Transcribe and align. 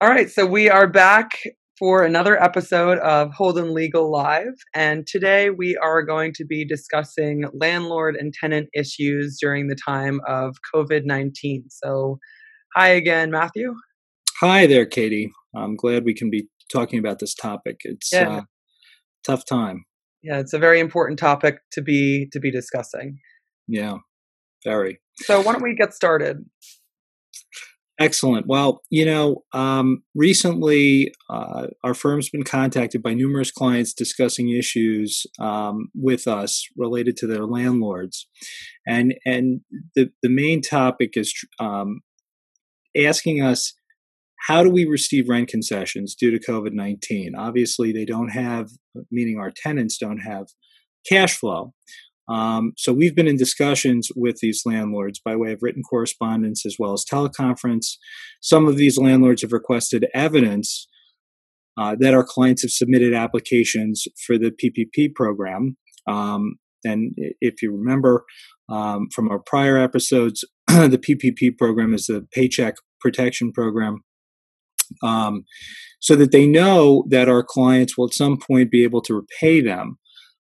All 0.00 0.08
right, 0.08 0.30
so 0.30 0.46
we 0.46 0.70
are 0.70 0.86
back 0.86 1.40
for 1.76 2.04
another 2.04 2.40
episode 2.40 2.98
of 2.98 3.32
Holden 3.32 3.74
Legal 3.74 4.08
Live, 4.12 4.54
and 4.72 5.04
today 5.08 5.50
we 5.50 5.76
are 5.76 6.04
going 6.04 6.32
to 6.34 6.44
be 6.44 6.64
discussing 6.64 7.42
landlord 7.52 8.14
and 8.14 8.32
tenant 8.32 8.68
issues 8.76 9.38
during 9.40 9.66
the 9.66 9.74
time 9.74 10.20
of 10.28 10.54
COVID 10.72 11.00
19. 11.04 11.64
So, 11.70 12.20
hi 12.76 12.90
again, 12.90 13.32
Matthew. 13.32 13.74
Hi 14.40 14.68
there, 14.68 14.86
Katie. 14.86 15.32
I'm 15.56 15.74
glad 15.74 16.04
we 16.04 16.14
can 16.14 16.30
be 16.30 16.46
talking 16.72 17.00
about 17.00 17.18
this 17.18 17.34
topic. 17.34 17.78
It's 17.82 18.12
yeah. 18.12 18.28
uh, 18.28 18.42
tough 19.26 19.44
time. 19.46 19.84
Yeah, 20.22 20.38
it's 20.38 20.52
a 20.52 20.60
very 20.60 20.78
important 20.78 21.18
topic 21.18 21.58
to 21.72 21.82
be 21.82 22.28
to 22.30 22.38
be 22.38 22.52
discussing. 22.52 23.18
Yeah, 23.66 23.96
very. 24.64 25.00
So, 25.16 25.40
why 25.40 25.54
don't 25.54 25.62
we 25.62 25.74
get 25.74 25.92
started? 25.92 26.44
Excellent. 28.00 28.46
Well, 28.46 28.82
you 28.90 29.04
know, 29.04 29.42
um, 29.52 30.04
recently 30.14 31.12
uh, 31.28 31.66
our 31.82 31.94
firm's 31.94 32.30
been 32.30 32.44
contacted 32.44 33.02
by 33.02 33.12
numerous 33.12 33.50
clients 33.50 33.92
discussing 33.92 34.50
issues 34.50 35.26
um, 35.40 35.88
with 35.96 36.28
us 36.28 36.64
related 36.76 37.16
to 37.16 37.26
their 37.26 37.44
landlords, 37.44 38.28
and 38.86 39.14
and 39.26 39.62
the 39.96 40.10
the 40.22 40.28
main 40.28 40.62
topic 40.62 41.14
is 41.16 41.34
um, 41.58 42.02
asking 42.96 43.42
us 43.42 43.74
how 44.46 44.62
do 44.62 44.70
we 44.70 44.84
receive 44.84 45.28
rent 45.28 45.48
concessions 45.48 46.14
due 46.14 46.30
to 46.30 46.38
COVID 46.38 46.74
nineteen. 46.74 47.34
Obviously, 47.34 47.92
they 47.92 48.04
don't 48.04 48.30
have, 48.30 48.68
meaning 49.10 49.38
our 49.40 49.50
tenants 49.50 49.98
don't 49.98 50.20
have 50.20 50.46
cash 51.08 51.36
flow. 51.36 51.74
Um, 52.28 52.72
so 52.76 52.92
we've 52.92 53.16
been 53.16 53.26
in 53.26 53.36
discussions 53.36 54.10
with 54.14 54.38
these 54.40 54.62
landlords 54.66 55.18
by 55.18 55.34
way 55.34 55.52
of 55.52 55.60
written 55.62 55.82
correspondence 55.82 56.66
as 56.66 56.76
well 56.78 56.92
as 56.92 57.04
teleconference. 57.10 57.96
Some 58.40 58.66
of 58.66 58.76
these 58.76 58.98
landlords 58.98 59.42
have 59.42 59.52
requested 59.52 60.06
evidence 60.14 60.86
uh, 61.78 61.96
that 62.00 62.12
our 62.12 62.24
clients 62.24 62.62
have 62.62 62.70
submitted 62.70 63.14
applications 63.14 64.04
for 64.26 64.36
the 64.36 64.50
PPP 64.50 65.14
program. 65.14 65.76
Um, 66.06 66.56
and 66.84 67.12
if 67.40 67.62
you 67.62 67.72
remember 67.72 68.24
um, 68.68 69.08
from 69.14 69.30
our 69.30 69.38
prior 69.38 69.78
episodes, 69.78 70.44
the 70.66 70.98
PPP 70.98 71.56
program 71.56 71.94
is 71.94 72.06
the 72.06 72.26
Paycheck 72.32 72.74
Protection 73.00 73.52
Program. 73.52 74.02
Um, 75.02 75.44
so 76.00 76.16
that 76.16 76.32
they 76.32 76.46
know 76.46 77.04
that 77.10 77.28
our 77.28 77.42
clients 77.42 77.96
will 77.96 78.06
at 78.06 78.14
some 78.14 78.38
point 78.38 78.70
be 78.70 78.84
able 78.84 79.02
to 79.02 79.14
repay 79.14 79.60
them. 79.60 79.98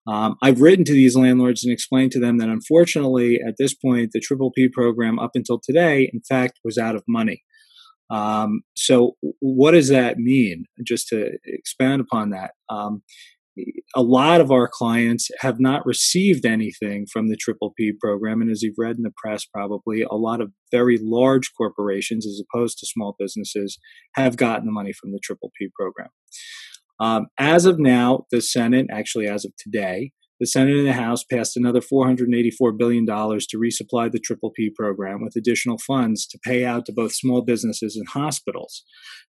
Um, 0.07 0.37
I've 0.43 0.61
written 0.61 0.85
to 0.87 0.93
these 0.93 1.17
landlords 1.17 1.63
and 1.63 1.73
explained 1.73 2.13
to 2.13 2.21
them 2.21 2.39
that 2.39 2.49
unfortunately, 2.49 3.39
at 3.47 3.55
this 3.59 3.75
point, 3.75 4.11
the 4.13 4.21
Triple 4.21 4.51
P 4.51 4.69
program 4.69 5.19
up 5.19 5.33
until 5.35 5.61
today, 5.63 6.11
in 6.13 6.21
fact, 6.29 6.59
was 6.65 6.79
out 6.79 6.97
of 6.97 7.05
money. 7.07 7.43
Um, 8.11 8.63
so, 8.77 9.17
what 9.41 9.73
does 9.73 9.89
that 9.89 10.19
mean? 10.19 10.65
Just 10.85 11.09
to 11.09 11.31
expand 11.45 12.01
upon 12.01 12.31
that, 12.31 12.53
um, 12.69 13.03
a 13.95 14.03
lot 14.03 14.41
of 14.41 14.51
our 14.51 14.69
clients 14.69 15.29
have 15.41 15.61
not 15.61 15.85
received 15.85 16.47
anything 16.47 17.07
from 17.13 17.29
the 17.29 17.37
Triple 17.37 17.73
P 17.77 17.93
program. 18.01 18.41
And 18.41 18.51
as 18.51 18.63
you've 18.63 18.79
read 18.79 18.97
in 18.97 19.03
the 19.03 19.13
press, 19.17 19.45
probably 19.45 20.03
a 20.03 20.15
lot 20.15 20.41
of 20.41 20.53
very 20.71 20.99
large 21.01 21.53
corporations, 21.57 22.27
as 22.27 22.41
opposed 22.41 22.79
to 22.79 22.87
small 22.87 23.17
businesses, 23.19 23.79
have 24.15 24.37
gotten 24.37 24.67
the 24.67 24.73
money 24.73 24.93
from 24.93 25.13
the 25.13 25.21
Triple 25.23 25.53
P 25.59 25.69
program. 25.79 26.09
Um, 27.01 27.27
as 27.39 27.65
of 27.65 27.79
now, 27.79 28.27
the 28.31 28.43
Senate, 28.43 28.87
actually 28.91 29.27
as 29.27 29.45
of 29.45 29.53
today, 29.57 30.13
the 30.39 30.47
Senate 30.47 30.77
and 30.77 30.87
the 30.87 30.95
House 30.95 31.23
passed 31.23 31.57
another 31.57 31.81
$484 31.81 32.79
billion 32.79 33.05
to 33.07 33.59
resupply 33.59 34.11
the 34.11 34.19
Triple 34.19 34.51
P 34.51 34.71
program 34.75 35.23
with 35.23 35.37
additional 35.37 35.77
funds 35.79 36.27
to 36.29 36.39
pay 36.43 36.65
out 36.65 36.87
to 36.87 36.93
both 36.93 37.13
small 37.13 37.43
businesses 37.43 37.95
and 37.97 38.09
hospitals. 38.09 38.83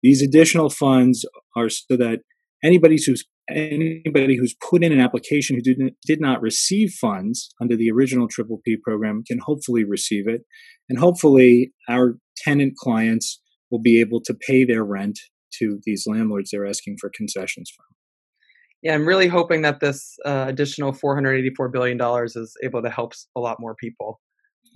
These 0.03 0.23
additional 0.23 0.71
funds 0.71 1.27
are 1.57 1.69
so 1.69 1.97
that 1.97 2.21
anybody 2.63 2.97
who's 3.05 3.25
anybody 3.51 4.37
who's 4.39 4.57
put 4.71 4.83
in 4.83 4.91
an 4.91 5.01
application 5.01 5.55
who 5.55 5.63
didn't 5.63 5.95
did 6.07 6.21
not 6.21 6.41
receive 6.41 6.91
funds 6.91 7.51
under 7.61 7.77
the 7.77 7.91
original 7.91 8.27
Triple 8.27 8.61
P 8.65 8.79
program 8.83 9.23
can 9.27 9.39
hopefully 9.45 9.85
receive 9.85 10.27
it, 10.27 10.43
and 10.89 10.99
hopefully 10.99 11.73
our 11.89 12.17
tenant 12.39 12.75
clients 12.79 13.41
will 13.71 13.81
be 13.81 14.01
able 14.01 14.23
to 14.23 14.35
pay 14.35 14.65
their 14.65 14.85
rent 14.85 15.19
to 15.59 15.81
these 15.85 16.07
landlords 16.07 16.51
they're 16.51 16.67
asking 16.67 16.97
for 17.01 17.11
concessions 17.15 17.71
from. 17.75 17.87
Yeah, 18.83 18.95
I'm 18.95 19.09
really 19.09 19.29
hoping 19.29 19.63
that 19.63 19.81
this 19.81 20.17
uh, 20.27 20.45
additional 20.47 20.93
484 20.93 21.71
billion 21.71 21.97
dollars 21.97 22.37
is 22.37 22.55
able 22.63 22.83
to 22.83 22.91
help 22.91 23.15
a 23.35 23.41
lot 23.41 23.57
more 23.59 23.75
people. 23.75 24.21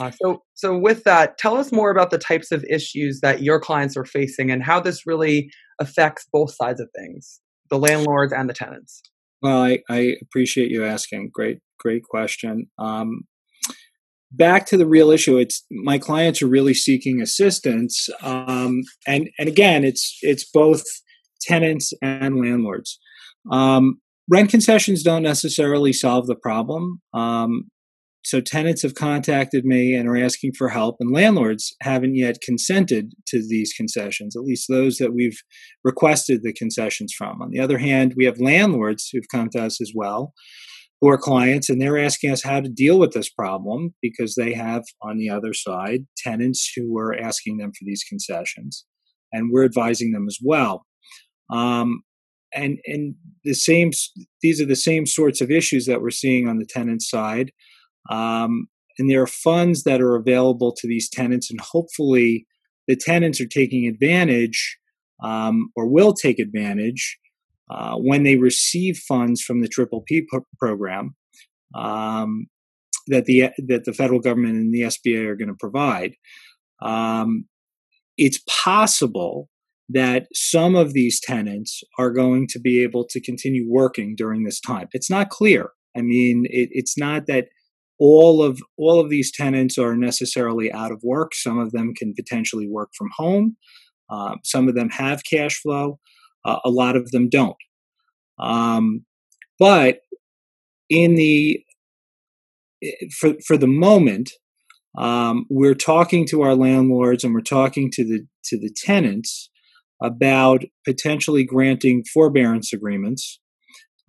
Uh, 0.00 0.10
so, 0.10 0.42
so 0.54 0.78
with 0.78 1.04
that, 1.04 1.38
tell 1.38 1.56
us 1.56 1.72
more 1.72 1.90
about 1.90 2.10
the 2.10 2.18
types 2.18 2.52
of 2.52 2.64
issues 2.70 3.20
that 3.20 3.42
your 3.42 3.60
clients 3.60 3.96
are 3.96 4.04
facing 4.04 4.50
and 4.50 4.62
how 4.62 4.80
this 4.80 5.06
really 5.06 5.50
affects 5.80 6.26
both 6.32 6.54
sides 6.54 6.80
of 6.80 6.88
things, 6.96 7.40
the 7.68 7.78
landlords 7.78 8.32
and 8.32 8.48
the 8.48 8.54
tenants. 8.54 9.02
Well, 9.42 9.62
I, 9.62 9.80
I 9.90 10.16
appreciate 10.22 10.70
you 10.70 10.84
asking. 10.84 11.30
Great, 11.32 11.58
great 11.78 12.04
question. 12.04 12.66
Um, 12.78 13.22
back 14.30 14.66
to 14.66 14.76
the 14.76 14.86
real 14.86 15.10
issue 15.10 15.38
it's 15.38 15.64
my 15.70 15.98
clients 15.98 16.42
are 16.42 16.48
really 16.48 16.74
seeking 16.74 17.20
assistance 17.20 18.08
um, 18.22 18.82
and 19.06 19.28
and 19.38 19.48
again 19.48 19.84
it's 19.84 20.18
it's 20.22 20.48
both 20.48 20.84
tenants 21.40 21.92
and 22.02 22.36
landlords. 22.36 22.98
Um, 23.50 24.00
rent 24.30 24.50
concessions 24.50 25.02
don't 25.02 25.22
necessarily 25.22 25.92
solve 25.92 26.26
the 26.26 26.36
problem 26.36 27.00
um, 27.14 27.70
so 28.24 28.40
tenants 28.40 28.82
have 28.82 28.94
contacted 28.94 29.64
me 29.64 29.94
and 29.94 30.06
are 30.06 30.16
asking 30.16 30.52
for 30.58 30.68
help 30.68 30.96
and 31.00 31.14
landlords 31.14 31.74
haven't 31.80 32.16
yet 32.16 32.42
consented 32.42 33.12
to 33.28 33.40
these 33.40 33.72
concessions 33.72 34.36
at 34.36 34.42
least 34.42 34.66
those 34.68 34.98
that 34.98 35.14
we've 35.14 35.40
requested 35.84 36.42
the 36.42 36.52
concessions 36.52 37.14
from. 37.16 37.40
On 37.40 37.50
the 37.50 37.60
other 37.60 37.78
hand 37.78 38.14
we 38.16 38.26
have 38.26 38.40
landlords 38.40 39.08
who've 39.10 39.28
come 39.32 39.48
to 39.50 39.64
us 39.64 39.80
as 39.80 39.92
well 39.94 40.34
who 41.00 41.08
are 41.08 41.18
clients 41.18 41.68
and 41.68 41.80
they're 41.80 41.98
asking 41.98 42.30
us 42.30 42.42
how 42.42 42.60
to 42.60 42.68
deal 42.68 42.98
with 42.98 43.12
this 43.12 43.30
problem 43.30 43.94
because 44.02 44.34
they 44.34 44.52
have 44.52 44.82
on 45.02 45.16
the 45.16 45.30
other 45.30 45.52
side 45.54 46.00
tenants 46.16 46.72
who 46.74 46.98
are 46.98 47.14
asking 47.14 47.58
them 47.58 47.70
for 47.70 47.84
these 47.84 48.04
concessions 48.08 48.84
and 49.32 49.50
we're 49.52 49.64
advising 49.64 50.12
them 50.12 50.26
as 50.26 50.38
well. 50.42 50.84
Um, 51.52 52.02
and 52.54 52.78
and 52.86 53.14
the 53.44 53.54
same 53.54 53.90
these 54.42 54.60
are 54.60 54.66
the 54.66 54.76
same 54.76 55.06
sorts 55.06 55.40
of 55.40 55.50
issues 55.50 55.86
that 55.86 56.00
we're 56.00 56.10
seeing 56.10 56.48
on 56.48 56.58
the 56.58 56.66
tenant 56.66 57.02
side. 57.02 57.52
Um, 58.10 58.68
and 58.98 59.08
there 59.08 59.22
are 59.22 59.26
funds 59.26 59.84
that 59.84 60.00
are 60.00 60.16
available 60.16 60.74
to 60.78 60.88
these 60.88 61.08
tenants 61.08 61.50
and 61.50 61.60
hopefully 61.60 62.46
the 62.88 62.96
tenants 62.96 63.40
are 63.40 63.46
taking 63.46 63.86
advantage 63.86 64.78
um, 65.22 65.70
or 65.76 65.86
will 65.86 66.14
take 66.14 66.38
advantage 66.38 67.18
uh, 67.70 67.96
when 67.96 68.22
they 68.22 68.36
receive 68.36 68.96
funds 68.96 69.42
from 69.42 69.60
the 69.60 69.68
Triple 69.68 70.02
P 70.06 70.26
program 70.58 71.14
um, 71.74 72.46
that 73.08 73.24
the 73.24 73.50
that 73.66 73.84
the 73.84 73.92
federal 73.92 74.20
government 74.20 74.56
and 74.56 74.72
the 74.72 74.82
SBA 74.82 75.26
are 75.26 75.36
going 75.36 75.48
to 75.48 75.56
provide. 75.58 76.14
Um, 76.82 77.46
it's 78.16 78.42
possible 78.48 79.48
that 79.88 80.26
some 80.34 80.74
of 80.74 80.92
these 80.92 81.20
tenants 81.20 81.82
are 81.98 82.10
going 82.10 82.46
to 82.48 82.60
be 82.60 82.82
able 82.82 83.06
to 83.08 83.20
continue 83.20 83.66
working 83.68 84.14
during 84.16 84.44
this 84.44 84.60
time. 84.60 84.88
It's 84.92 85.10
not 85.10 85.30
clear. 85.30 85.70
I 85.96 86.02
mean, 86.02 86.44
it, 86.50 86.68
it's 86.72 86.98
not 86.98 87.26
that 87.26 87.46
all 87.98 88.42
of 88.42 88.60
all 88.76 89.00
of 89.00 89.10
these 89.10 89.32
tenants 89.32 89.78
are 89.78 89.96
necessarily 89.96 90.70
out 90.72 90.92
of 90.92 91.00
work. 91.02 91.34
Some 91.34 91.58
of 91.58 91.72
them 91.72 91.94
can 91.94 92.14
potentially 92.14 92.68
work 92.68 92.90
from 92.96 93.08
home. 93.16 93.56
Uh, 94.10 94.36
some 94.44 94.68
of 94.68 94.74
them 94.74 94.90
have 94.90 95.22
cash 95.30 95.60
flow. 95.60 95.98
Uh, 96.48 96.58
a 96.64 96.70
lot 96.70 96.96
of 96.96 97.10
them 97.10 97.28
don't. 97.28 97.56
Um, 98.38 99.04
but 99.58 100.00
in 100.88 101.14
the 101.16 101.62
for 103.18 103.34
for 103.46 103.56
the 103.56 103.66
moment, 103.66 104.30
um, 104.96 105.46
we're 105.50 105.74
talking 105.74 106.26
to 106.28 106.42
our 106.42 106.54
landlords 106.54 107.24
and 107.24 107.34
we're 107.34 107.40
talking 107.40 107.90
to 107.92 108.04
the 108.04 108.26
to 108.44 108.58
the 108.58 108.72
tenants 108.74 109.50
about 110.02 110.62
potentially 110.86 111.44
granting 111.44 112.04
forbearance 112.14 112.72
agreements, 112.72 113.40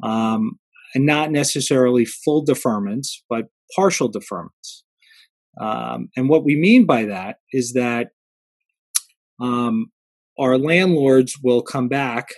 um, 0.03 0.59
and 0.93 1.05
not 1.05 1.31
necessarily 1.31 2.05
full 2.05 2.45
deferments, 2.45 3.07
but 3.29 3.45
partial 3.75 4.09
deferments. 4.11 4.83
Um, 5.59 6.09
and 6.15 6.29
what 6.29 6.45
we 6.45 6.55
mean 6.55 6.85
by 6.85 7.05
that 7.05 7.37
is 7.51 7.73
that 7.73 8.09
um, 9.41 9.87
our 10.39 10.57
landlords 10.57 11.35
will 11.43 11.61
come 11.61 11.87
back 11.87 12.29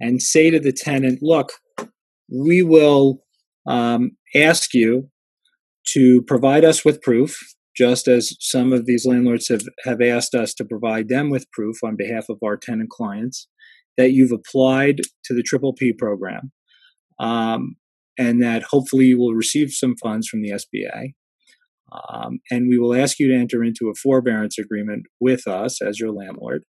and 0.00 0.22
say 0.22 0.50
to 0.50 0.60
the 0.60 0.72
tenant, 0.72 1.20
look, 1.22 1.52
we 2.30 2.62
will 2.62 3.20
um, 3.66 4.12
ask 4.34 4.74
you 4.74 5.08
to 5.92 6.22
provide 6.22 6.64
us 6.64 6.84
with 6.84 7.02
proof, 7.02 7.38
just 7.76 8.08
as 8.08 8.34
some 8.40 8.72
of 8.72 8.86
these 8.86 9.06
landlords 9.06 9.48
have, 9.48 9.62
have 9.84 10.00
asked 10.00 10.34
us 10.34 10.52
to 10.54 10.64
provide 10.64 11.08
them 11.08 11.30
with 11.30 11.50
proof 11.52 11.76
on 11.84 11.96
behalf 11.96 12.28
of 12.28 12.38
our 12.44 12.56
tenant 12.56 12.90
clients 12.90 13.48
that 13.96 14.12
you've 14.12 14.32
applied 14.32 15.00
to 15.24 15.34
the 15.34 15.42
Triple 15.42 15.72
P 15.72 15.92
program 15.92 16.52
um, 17.18 17.76
and 18.18 18.42
that 18.42 18.64
hopefully 18.64 19.06
you 19.06 19.18
will 19.18 19.34
receive 19.34 19.70
some 19.72 19.96
funds 19.96 20.28
from 20.28 20.42
the 20.42 20.50
SBA. 20.50 21.14
Um, 21.90 22.40
and 22.50 22.68
we 22.68 22.78
will 22.78 22.94
ask 22.94 23.18
you 23.18 23.28
to 23.28 23.34
enter 23.34 23.64
into 23.64 23.88
a 23.88 23.94
forbearance 23.94 24.58
agreement 24.58 25.06
with 25.20 25.46
us 25.46 25.80
as 25.80 25.98
your 25.98 26.12
landlord 26.12 26.64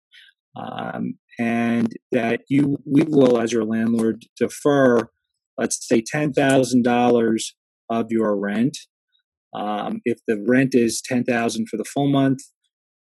um, 0.56 1.18
and 1.38 1.92
that 2.12 2.40
you 2.48 2.78
we 2.84 3.02
will, 3.02 3.40
as 3.40 3.52
your 3.52 3.64
landlord, 3.64 4.24
defer, 4.38 5.08
let's 5.56 5.86
say, 5.86 6.02
ten 6.04 6.32
thousand 6.32 6.82
dollars 6.82 7.54
of 7.90 8.06
your 8.10 8.36
rent. 8.36 8.76
Um, 9.54 10.00
if 10.04 10.18
the 10.26 10.42
rent 10.46 10.74
is 10.74 11.00
ten 11.00 11.24
thousand 11.24 11.68
for 11.68 11.76
the 11.76 11.84
full 11.84 12.08
month, 12.08 12.40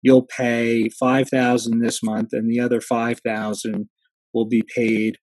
you'll 0.02 0.26
pay 0.26 0.88
five 0.88 1.28
thousand 1.28 1.80
this 1.80 2.02
month, 2.02 2.28
and 2.32 2.50
the 2.50 2.60
other 2.60 2.80
five 2.80 3.20
thousand 3.24 3.88
will 4.32 4.46
be 4.46 4.62
paid 4.74 5.16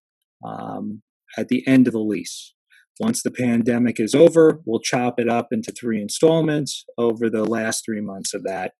um, 0.44 1.02
at 1.38 1.48
the 1.48 1.66
end 1.66 1.86
of 1.86 1.92
the 1.92 2.00
lease. 2.00 2.52
Once 3.00 3.22
the 3.22 3.30
pandemic 3.30 3.98
is 3.98 4.14
over, 4.14 4.60
we'll 4.66 4.80
chop 4.80 5.18
it 5.18 5.28
up 5.28 5.48
into 5.50 5.72
three 5.72 6.00
installments 6.00 6.84
over 6.96 7.28
the 7.28 7.44
last 7.44 7.84
three 7.84 8.00
months 8.00 8.32
of 8.34 8.44
that 8.44 8.72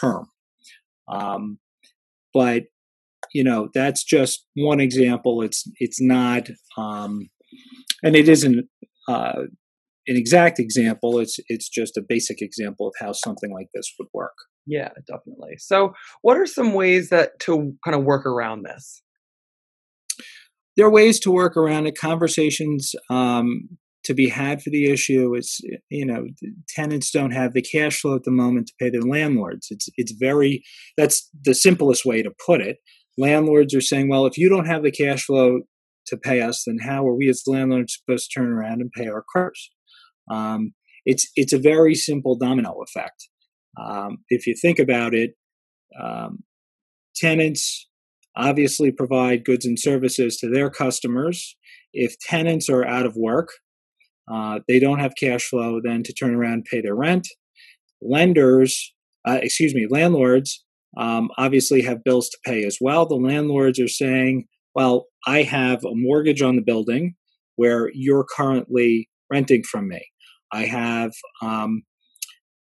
term. 0.00 0.26
Um, 1.08 1.58
but 2.32 2.64
you 3.34 3.44
know 3.44 3.68
that's 3.74 4.02
just 4.02 4.46
one 4.56 4.80
example. 4.80 5.42
It's 5.42 5.64
it's 5.78 6.00
not, 6.00 6.48
um, 6.78 7.28
and 8.02 8.16
it 8.16 8.28
isn't 8.28 8.66
uh, 9.08 9.42
an 10.06 10.16
exact 10.16 10.58
example. 10.58 11.18
It's 11.18 11.38
it's 11.48 11.68
just 11.68 11.98
a 11.98 12.02
basic 12.06 12.40
example 12.40 12.88
of 12.88 12.94
how 12.98 13.12
something 13.12 13.52
like 13.52 13.68
this 13.74 13.92
would 13.98 14.08
work. 14.14 14.34
Yeah, 14.66 14.88
definitely. 15.06 15.56
So, 15.58 15.92
what 16.22 16.38
are 16.38 16.46
some 16.46 16.72
ways 16.72 17.10
that 17.10 17.38
to 17.40 17.74
kind 17.84 17.94
of 17.94 18.04
work 18.04 18.24
around 18.24 18.62
this? 18.62 19.02
there 20.76 20.86
are 20.86 20.90
ways 20.90 21.20
to 21.20 21.30
work 21.30 21.56
around 21.56 21.86
it. 21.86 21.96
Conversations 21.98 22.94
um, 23.10 23.68
to 24.04 24.14
be 24.14 24.28
had 24.28 24.62
for 24.62 24.70
the 24.70 24.90
issue. 24.90 25.34
It's 25.34 25.60
you 25.90 26.06
know 26.06 26.26
tenants 26.68 27.10
don't 27.10 27.32
have 27.32 27.52
the 27.52 27.62
cash 27.62 28.00
flow 28.00 28.16
at 28.16 28.24
the 28.24 28.30
moment 28.30 28.68
to 28.68 28.74
pay 28.78 28.90
their 28.90 29.02
landlords. 29.02 29.68
It's 29.70 29.88
it's 29.96 30.12
very 30.12 30.62
that's 30.96 31.28
the 31.44 31.54
simplest 31.54 32.04
way 32.04 32.22
to 32.22 32.32
put 32.44 32.60
it. 32.60 32.78
Landlords 33.16 33.74
are 33.74 33.80
saying, 33.80 34.08
well, 34.08 34.26
if 34.26 34.36
you 34.36 34.48
don't 34.48 34.66
have 34.66 34.82
the 34.82 34.90
cash 34.90 35.24
flow 35.24 35.60
to 36.06 36.16
pay 36.16 36.40
us, 36.40 36.64
then 36.66 36.78
how 36.82 37.06
are 37.06 37.14
we 37.14 37.28
as 37.28 37.42
landlords 37.46 37.98
supposed 37.98 38.30
to 38.30 38.40
turn 38.40 38.52
around 38.52 38.80
and 38.80 38.90
pay 38.92 39.06
our 39.06 39.24
creditors? 39.26 39.70
Um, 40.30 40.74
it's 41.04 41.30
it's 41.36 41.52
a 41.52 41.58
very 41.58 41.94
simple 41.94 42.36
domino 42.36 42.74
effect. 42.82 43.28
Um, 43.80 44.18
if 44.28 44.46
you 44.46 44.54
think 44.60 44.78
about 44.78 45.14
it, 45.14 45.32
um, 46.00 46.44
tenants 47.14 47.88
obviously 48.36 48.90
provide 48.90 49.44
goods 49.44 49.64
and 49.64 49.78
services 49.78 50.36
to 50.38 50.50
their 50.50 50.70
customers. 50.70 51.56
If 51.92 52.18
tenants 52.18 52.68
are 52.68 52.84
out 52.84 53.06
of 53.06 53.16
work, 53.16 53.50
uh, 54.32 54.60
they 54.66 54.80
don't 54.80 54.98
have 54.98 55.12
cash 55.18 55.44
flow 55.48 55.80
then 55.82 56.02
to 56.04 56.12
turn 56.12 56.34
around 56.34 56.52
and 56.54 56.64
pay 56.64 56.80
their 56.80 56.96
rent. 56.96 57.28
Lenders, 58.02 58.92
uh, 59.26 59.38
excuse 59.42 59.74
me, 59.74 59.86
landlords 59.88 60.64
um, 60.96 61.30
obviously 61.38 61.82
have 61.82 62.04
bills 62.04 62.28
to 62.30 62.38
pay 62.44 62.64
as 62.64 62.78
well. 62.80 63.06
The 63.06 63.16
landlords 63.16 63.80
are 63.80 63.88
saying, 63.88 64.44
well, 64.74 65.06
I 65.26 65.42
have 65.42 65.84
a 65.84 65.94
mortgage 65.94 66.42
on 66.42 66.56
the 66.56 66.62
building 66.62 67.14
where 67.56 67.90
you're 67.94 68.26
currently 68.36 69.08
renting 69.30 69.62
from 69.62 69.88
me. 69.88 70.04
I 70.52 70.64
have 70.64 71.12
um, 71.42 71.82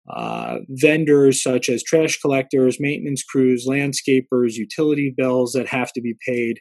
uh, 0.08 0.58
vendors 0.69 1.43
such 1.43 1.69
as 1.69 1.82
trash 1.82 2.19
collectors, 2.20 2.78
maintenance 2.81 3.22
crews, 3.22 3.67
landscapers, 3.69 4.55
utility 4.55 5.14
bills 5.16 5.52
that 5.52 5.69
have 5.69 5.93
to 5.93 6.00
be 6.00 6.14
paid. 6.26 6.61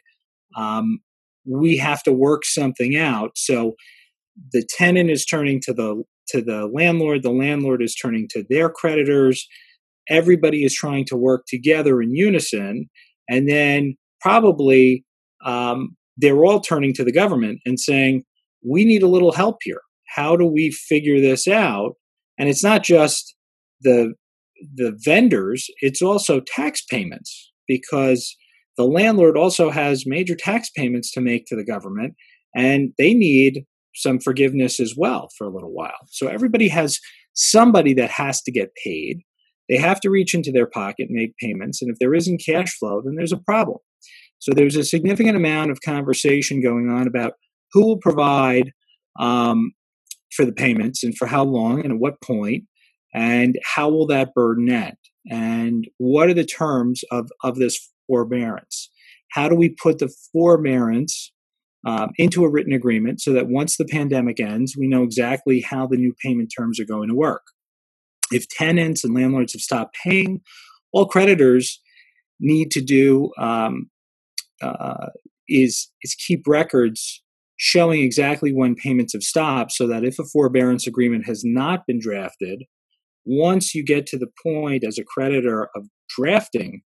Um, 0.56 1.00
we 1.46 1.76
have 1.78 2.02
to 2.04 2.12
work 2.12 2.44
something 2.44 2.96
out. 2.96 3.32
So 3.36 3.74
the 4.52 4.66
tenant 4.78 5.10
is 5.10 5.24
turning 5.24 5.60
to 5.62 5.72
the 5.72 6.02
to 6.28 6.40
the 6.40 6.70
landlord. 6.72 7.22
The 7.22 7.30
landlord 7.30 7.82
is 7.82 7.94
turning 7.94 8.28
to 8.30 8.44
their 8.48 8.70
creditors. 8.70 9.48
Everybody 10.10 10.64
is 10.64 10.74
trying 10.74 11.04
to 11.06 11.16
work 11.16 11.44
together 11.46 12.02
in 12.02 12.14
unison, 12.14 12.90
and 13.28 13.48
then 13.48 13.96
probably 14.20 15.04
um, 15.44 15.96
they're 16.16 16.44
all 16.44 16.60
turning 16.60 16.92
to 16.94 17.04
the 17.04 17.12
government 17.12 17.60
and 17.64 17.78
saying, 17.78 18.24
"We 18.62 18.84
need 18.84 19.02
a 19.02 19.08
little 19.08 19.32
help 19.32 19.58
here. 19.62 19.80
How 20.14 20.36
do 20.36 20.44
we 20.46 20.70
figure 20.70 21.20
this 21.20 21.46
out?" 21.48 21.94
And 22.38 22.48
it's 22.48 22.64
not 22.64 22.82
just 22.82 23.34
the 23.80 24.14
the 24.74 24.98
vendors, 25.04 25.68
it's 25.80 26.02
also 26.02 26.40
tax 26.40 26.84
payments 26.84 27.50
because 27.66 28.36
the 28.76 28.84
landlord 28.84 29.36
also 29.36 29.70
has 29.70 30.04
major 30.06 30.34
tax 30.34 30.70
payments 30.70 31.10
to 31.12 31.20
make 31.20 31.46
to 31.46 31.56
the 31.56 31.64
government 31.64 32.14
and 32.54 32.92
they 32.98 33.14
need 33.14 33.64
some 33.94 34.18
forgiveness 34.18 34.80
as 34.80 34.94
well 34.96 35.28
for 35.36 35.46
a 35.46 35.50
little 35.50 35.72
while. 35.72 36.06
So 36.08 36.28
everybody 36.28 36.68
has 36.68 36.98
somebody 37.34 37.94
that 37.94 38.10
has 38.10 38.42
to 38.42 38.52
get 38.52 38.74
paid. 38.84 39.20
They 39.70 39.78
have 39.78 40.00
to 40.00 40.10
reach 40.10 40.34
into 40.34 40.50
their 40.50 40.66
pocket 40.66 41.06
and 41.08 41.16
make 41.16 41.36
payments. 41.38 41.80
And 41.80 41.90
if 41.90 41.98
there 42.00 42.14
isn't 42.14 42.42
cash 42.44 42.76
flow, 42.76 43.00
then 43.02 43.14
there's 43.14 43.32
a 43.32 43.38
problem. 43.38 43.78
So 44.40 44.52
there's 44.52 44.76
a 44.76 44.84
significant 44.84 45.36
amount 45.36 45.70
of 45.70 45.80
conversation 45.82 46.60
going 46.60 46.90
on 46.90 47.06
about 47.06 47.34
who 47.72 47.86
will 47.86 47.98
provide 47.98 48.72
um, 49.18 49.72
for 50.34 50.44
the 50.44 50.52
payments 50.52 51.04
and 51.04 51.16
for 51.16 51.26
how 51.26 51.44
long 51.44 51.80
and 51.80 51.92
at 51.92 51.98
what 51.98 52.20
point 52.20 52.64
and 53.14 53.56
how 53.64 53.88
will 53.88 54.06
that 54.08 54.34
burden 54.34 54.68
end? 54.70 54.96
And 55.30 55.86
what 55.98 56.28
are 56.28 56.34
the 56.34 56.44
terms 56.44 57.02
of, 57.10 57.28
of 57.44 57.56
this 57.56 57.78
forbearance? 58.08 58.90
How 59.32 59.48
do 59.48 59.54
we 59.54 59.68
put 59.68 59.98
the 59.98 60.12
forbearance 60.32 61.32
um, 61.86 62.10
into 62.16 62.44
a 62.44 62.50
written 62.50 62.72
agreement 62.72 63.20
so 63.20 63.32
that 63.32 63.48
once 63.48 63.76
the 63.76 63.84
pandemic 63.84 64.40
ends, 64.40 64.74
we 64.76 64.88
know 64.88 65.02
exactly 65.02 65.60
how 65.60 65.86
the 65.86 65.96
new 65.96 66.14
payment 66.24 66.52
terms 66.56 66.80
are 66.80 66.84
going 66.84 67.08
to 67.08 67.14
work? 67.14 67.42
If 68.30 68.48
tenants 68.48 69.04
and 69.04 69.14
landlords 69.14 69.52
have 69.52 69.62
stopped 69.62 69.96
paying, 70.04 70.40
all 70.92 71.06
creditors 71.06 71.80
need 72.38 72.70
to 72.72 72.80
do 72.80 73.30
um, 73.38 73.90
uh, 74.62 75.08
is 75.48 75.90
is 76.02 76.14
keep 76.14 76.46
records 76.46 77.22
showing 77.56 78.00
exactly 78.00 78.52
when 78.52 78.74
payments 78.74 79.12
have 79.12 79.22
stopped, 79.22 79.72
so 79.72 79.86
that 79.86 80.04
if 80.04 80.18
a 80.18 80.24
forbearance 80.24 80.86
agreement 80.86 81.26
has 81.26 81.42
not 81.44 81.86
been 81.86 82.00
drafted, 82.00 82.64
once 83.26 83.74
you 83.74 83.84
get 83.84 84.06
to 84.06 84.18
the 84.18 84.30
point 84.42 84.82
as 84.82 84.98
a 84.98 85.04
creditor 85.04 85.68
of 85.74 85.86
drafting 86.16 86.80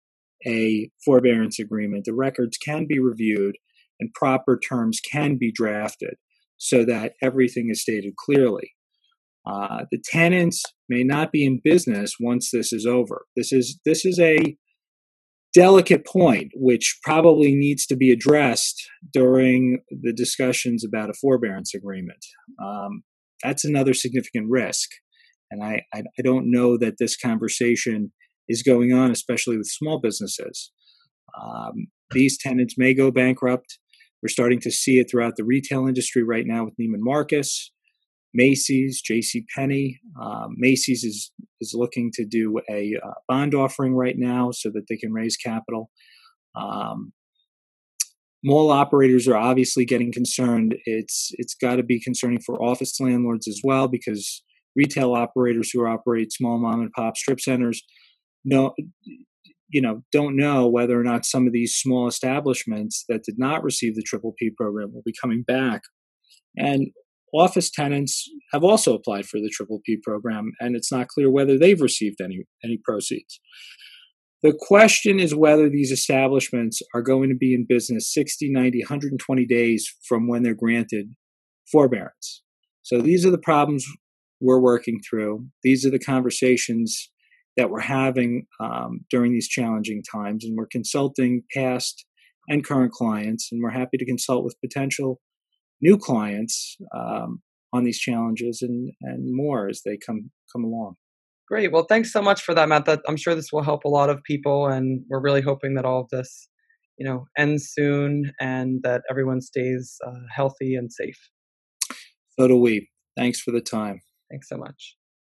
a 0.47 0.91
forbearance 1.05 1.59
agreement, 1.59 2.05
the 2.05 2.13
records 2.13 2.59
can 2.59 2.87
be 2.87 2.99
reviewed 2.99 3.57
and 4.01 4.13
proper 4.15 4.59
terms 4.59 5.01
can 5.01 5.37
be 5.37 5.53
drafted 5.53 6.15
so 6.59 6.85
that 6.85 7.13
everything 7.23 7.71
is 7.71 7.81
stated 7.81 8.15
clearly. 8.17 8.73
Uh, 9.47 9.85
the 9.91 10.03
tenants 10.03 10.63
may 10.89 11.03
not 11.05 11.31
be 11.31 11.45
in 11.45 11.61
business 11.63 12.17
once 12.19 12.51
this 12.51 12.73
is 12.73 12.87
over. 12.87 13.27
This 13.37 13.53
is 13.53 13.79
this 13.85 14.05
is 14.05 14.19
a 14.19 14.57
delicate 15.53 16.05
point 16.05 16.51
which 16.55 16.99
probably 17.03 17.55
needs 17.55 17.87
to 17.87 17.97
be 17.97 18.11
addressed 18.11 18.91
during 19.13 19.81
the 19.91 20.13
discussions 20.13 20.85
about 20.85 21.11
a 21.11 21.15
forbearance 21.15 21.75
agreement. 21.75 22.25
Um, 22.63 23.05
that's 23.43 23.65
another 23.65 23.95
significant 23.95 24.47
risk. 24.51 24.91
And 25.51 25.63
I, 25.63 25.83
I, 25.95 26.01
I 26.01 26.23
don't 26.23 26.51
know 26.51 26.77
that 26.79 26.97
this 26.99 27.17
conversation 27.17 28.13
is 28.49 28.63
going 28.63 28.93
on, 28.93 29.11
especially 29.11 29.57
with 29.57 29.69
small 29.69 30.01
businesses. 30.01 30.73
Um, 31.41 31.87
these 32.11 32.37
tenants 32.37 32.75
may 32.77 32.95
go 32.95 33.11
bankrupt. 33.11 33.79
We're 34.23 34.29
starting 34.29 34.61
to 34.61 34.71
see 34.71 34.99
it 34.99 35.09
throughout 35.11 35.37
the 35.37 35.45
retail 35.45 35.87
industry 35.87 36.23
right 36.23 36.47
now 36.47 36.65
with 36.65 36.75
Neiman 36.81 37.01
Marcus, 37.01 37.71
Macy's, 38.35 39.01
J.C. 39.01 39.47
Penney. 39.55 40.01
Um, 40.21 40.55
Macy's 40.57 41.05
is 41.05 41.33
is 41.61 41.73
looking 41.75 42.11
to 42.15 42.25
do 42.25 42.61
a 42.69 42.95
uh, 43.03 43.13
bond 43.29 43.55
offering 43.55 43.95
right 43.95 44.17
now 44.19 44.51
so 44.51 44.71
that 44.71 44.87
they 44.89 44.97
can 44.97 45.13
raise 45.13 45.37
capital. 45.37 45.91
Um, 46.57 47.13
mall 48.43 48.71
operators 48.71 49.27
are 49.29 49.37
obviously 49.37 49.85
getting 49.85 50.13
concerned. 50.13 50.75
It's 50.85 51.31
it's 51.35 51.55
got 51.55 51.77
to 51.77 51.83
be 51.83 52.01
concerning 52.01 52.41
for 52.41 52.63
office 52.63 53.01
landlords 53.01 53.49
as 53.49 53.61
well 53.63 53.89
because 53.89 54.43
retail 54.77 55.15
operators 55.15 55.71
who 55.73 55.87
operate 55.87 56.33
small 56.33 56.59
mom 56.59 56.81
and 56.81 56.93
pop 56.93 57.17
strip 57.17 57.41
centers 57.41 57.83
know 58.45 58.75
you 59.69 59.81
know 59.81 60.03
don't 60.13 60.37
know 60.37 60.67
whether 60.67 60.99
or 60.99 61.05
not 61.05 61.25
some 61.25 61.47
of 61.47 61.53
these 61.53 61.75
small 61.75 62.07
establishments 62.07 63.05
that 63.09 63.23
did 63.23 63.39
not 63.39 63.63
receive 63.63 63.95
the 63.95 64.03
triple 64.03 64.35
p 64.39 64.51
program 64.51 64.93
will 64.93 65.03
be 65.05 65.15
coming 65.21 65.43
back 65.43 65.83
and 66.57 66.89
office 67.35 67.71
tenants 67.71 68.29
have 68.53 68.65
also 68.65 68.95
applied 68.95 69.27
for 69.27 69.39
the 69.39 69.51
triple 69.53 69.81
p 69.85 69.97
program 70.03 70.53
and 70.61 70.77
it's 70.77 70.93
not 70.93 71.09
clear 71.09 71.31
whether 71.31 71.59
they've 71.59 71.81
received 71.81 72.21
any 72.21 72.45
any 72.63 72.79
proceeds 72.83 73.41
the 74.43 74.55
question 74.59 75.19
is 75.19 75.35
whether 75.35 75.71
these 75.71 75.91
establishments 75.91 76.83
are 76.95 77.03
going 77.03 77.29
to 77.29 77.35
be 77.35 77.55
in 77.55 77.67
business 77.69 78.13
60 78.13 78.51
90 78.51 78.81
120 78.81 79.47
days 79.47 79.93
from 80.07 80.29
when 80.29 80.43
they're 80.43 80.55
granted 80.55 81.15
forbearance 81.71 82.43
so 82.83 83.01
these 83.01 83.25
are 83.25 83.31
the 83.31 83.39
problems 83.39 83.87
we're 84.45 84.61
working 84.61 85.01
through. 85.01 85.47
These 85.63 85.87
are 85.87 85.91
the 85.91 85.99
conversations 85.99 87.11
that 87.57 87.71
we're 87.71 87.81
having 87.81 88.47
um, 88.61 89.01
during 89.11 89.33
these 89.33 89.49
challenging 89.49 90.03
times, 90.03 90.45
and 90.45 90.57
we're 90.57 90.67
consulting 90.67 91.43
past 91.53 92.05
and 92.49 92.65
current 92.65 92.93
clients, 92.93 93.49
and 93.51 93.63
we're 93.63 93.71
happy 93.71 93.97
to 93.97 94.05
consult 94.05 94.45
with 94.45 94.61
potential 94.61 95.21
new 95.85 95.99
clients 95.99 96.77
um, 96.97 97.41
on 97.73 97.85
these 97.85 97.99
challenges 97.99 98.63
and 98.63 98.91
and 99.03 99.35
more 99.43 99.69
as 99.69 99.83
they 99.85 99.97
come 99.97 100.31
come 100.53 100.65
along. 100.65 100.95
Great. 101.47 101.71
Well, 101.73 101.87
thanks 101.89 102.11
so 102.11 102.23
much 102.23 102.41
for 102.43 102.55
that, 102.55 102.69
Matt. 102.69 102.87
That 102.87 103.03
I'm 103.07 103.19
sure 103.19 103.35
this 103.35 103.53
will 103.53 103.63
help 103.63 103.85
a 103.85 103.95
lot 103.99 104.11
of 104.11 104.25
people, 104.25 104.67
and 104.67 105.05
we're 105.09 105.21
really 105.21 105.43
hoping 105.43 105.75
that 105.75 105.85
all 105.85 106.01
of 106.01 106.09
this 106.09 106.49
you 106.99 107.07
know 107.07 107.27
ends 107.37 107.71
soon 107.73 108.33
and 108.41 108.83
that 108.83 109.03
everyone 109.11 109.41
stays 109.41 109.97
uh, 110.07 110.25
healthy 110.35 110.75
and 110.75 110.93
safe. 110.93 111.21
So 112.39 112.49
do 112.49 112.57
we. 112.57 112.89
Thanks 113.17 113.41
for 113.41 113.53
the 113.53 113.61
time. 113.61 114.01
Thanks 114.31 114.49
so 114.49 114.57
much. 114.57 114.97